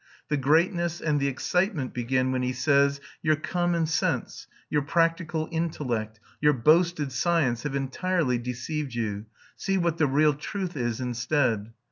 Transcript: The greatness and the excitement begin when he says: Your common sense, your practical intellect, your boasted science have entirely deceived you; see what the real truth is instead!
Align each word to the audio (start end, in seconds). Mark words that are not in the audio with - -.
The 0.29 0.37
greatness 0.37 0.99
and 0.99 1.19
the 1.19 1.27
excitement 1.27 1.93
begin 1.93 2.31
when 2.31 2.41
he 2.41 2.53
says: 2.53 2.99
Your 3.21 3.35
common 3.35 3.85
sense, 3.85 4.47
your 4.67 4.81
practical 4.81 5.47
intellect, 5.51 6.19
your 6.41 6.53
boasted 6.53 7.11
science 7.11 7.61
have 7.61 7.75
entirely 7.75 8.39
deceived 8.39 8.95
you; 8.95 9.27
see 9.55 9.77
what 9.77 9.99
the 9.99 10.07
real 10.07 10.33
truth 10.33 10.75
is 10.75 11.01
instead! 11.01 11.71